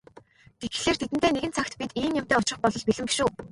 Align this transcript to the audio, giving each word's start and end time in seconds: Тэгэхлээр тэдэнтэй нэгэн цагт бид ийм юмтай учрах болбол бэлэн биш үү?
Тэгэхлээр 0.59 0.97
тэдэнтэй 0.99 1.31
нэгэн 1.33 1.55
цагт 1.55 1.73
бид 1.79 1.91
ийм 2.01 2.13
юмтай 2.21 2.37
учрах 2.39 2.59
болбол 2.61 2.85
бэлэн 2.87 3.07
биш 3.07 3.19
үү? 3.25 3.29